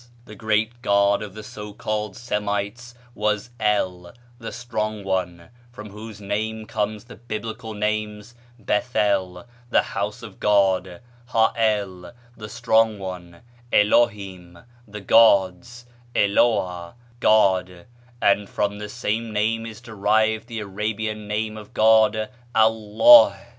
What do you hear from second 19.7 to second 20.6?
derived